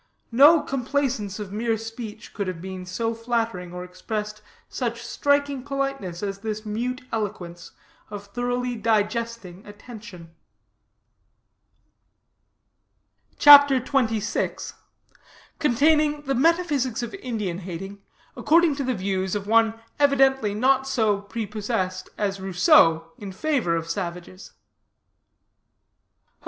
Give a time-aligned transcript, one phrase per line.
[0.31, 6.23] No complaisance of mere speech could have been so flattering, or expressed such striking politeness
[6.23, 7.73] as this mute eloquence
[8.09, 10.33] of thoroughly digesting attention.
[13.37, 14.73] CHAPTER XXVI.
[15.59, 18.01] CONTAINING THE METAPHYSICS OF INDIAN HATING,
[18.35, 23.87] ACCORDING TO THE VIEWS OF ONE EVIDENTLY NOT SO PREPOSSESSED AS ROUSSEAU IN FAVOR OF
[23.87, 24.53] SAVAGES.